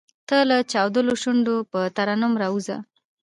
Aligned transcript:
تۀ 0.27 0.37
لۀ 0.47 0.57
چاودلو 0.71 1.13
شونډو 1.21 1.55
پۀ 1.71 1.81
ترنم 1.95 2.33
راووځه! 2.41 2.77